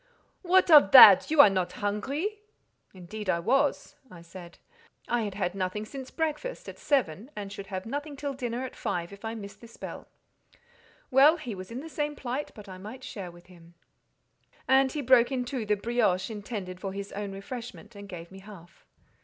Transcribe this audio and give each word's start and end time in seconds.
"What 0.41 0.71
of 0.71 0.89
that? 0.93 1.29
You 1.29 1.41
are 1.41 1.49
not 1.51 1.73
hungry?" 1.73 2.39
"Indeed 2.91 3.29
I 3.29 3.37
was," 3.39 3.97
I 4.09 4.23
said; 4.23 4.57
"I 5.07 5.21
had 5.21 5.35
had 5.35 5.53
nothing 5.53 5.85
since 5.85 6.09
breakfast, 6.09 6.67
at 6.67 6.79
seven, 6.79 7.29
and 7.35 7.53
should 7.53 7.67
have 7.67 7.85
nothing 7.85 8.15
till 8.15 8.33
dinner, 8.33 8.65
at 8.65 8.75
five, 8.75 9.13
if 9.13 9.23
I 9.23 9.35
missed 9.35 9.61
this 9.61 9.77
bell." 9.77 10.07
"Well, 11.11 11.37
he 11.37 11.53
was 11.53 11.69
in 11.69 11.81
the 11.81 11.87
same 11.87 12.15
plight, 12.15 12.51
but 12.55 12.67
I 12.67 12.79
might 12.79 13.03
share 13.03 13.29
with 13.29 13.45
him." 13.45 13.75
And 14.67 14.91
he 14.91 15.01
broke 15.01 15.31
in 15.31 15.45
two 15.45 15.67
the 15.67 15.75
"brioche" 15.75 16.31
intended 16.31 16.79
for 16.79 16.93
his 16.93 17.11
own 17.11 17.31
refreshment, 17.31 17.95
and 17.95 18.09
gave 18.09 18.31
me 18.31 18.39
half. 18.39 18.87